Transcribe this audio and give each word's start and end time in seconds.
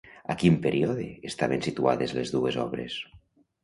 A 0.33 0.35
quin 0.43 0.57
període 0.63 1.05
estaven 1.33 1.63
situades 1.69 2.19
les 2.19 2.37
dues 2.41 2.63
obres? 2.69 3.03